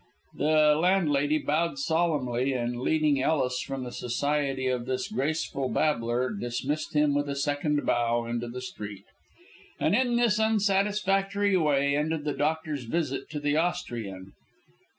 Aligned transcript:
The 0.33 0.73
landlady 0.81 1.37
bowed 1.37 1.77
solemnly, 1.77 2.53
and, 2.53 2.79
leading 2.81 3.21
Ellis 3.21 3.59
from 3.61 3.83
the 3.83 3.91
society 3.91 4.65
of 4.65 4.87
this 4.87 5.07
graceful 5.07 5.69
babbler, 5.69 6.31
dismissed 6.33 6.95
him 6.95 7.13
with 7.13 7.29
a 7.29 7.35
second 7.35 7.85
bow 7.85 8.25
into 8.25 8.47
the 8.47 8.61
street. 8.61 9.05
And 9.79 9.93
in 9.95 10.15
this 10.15 10.39
unsatisfactory 10.39 11.55
way 11.55 11.95
ended 11.95 12.23
the 12.23 12.33
doctor's 12.33 12.85
visit 12.85 13.29
to 13.29 13.39
the 13.39 13.57
Austrian. 13.57 14.33